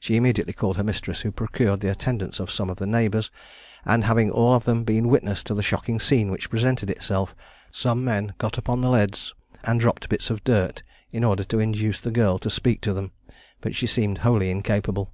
[0.00, 3.30] She immediately called her mistress, who procured the attendance of some of the neighbours,
[3.84, 7.34] and having all of them been witnesses to the shocking scene which presented itself,
[7.70, 9.34] some men got upon the leads,
[9.64, 13.10] and dropped bits of dirt, in order to induce the girl to speak to them;
[13.60, 15.12] but she seemed wholly incapable.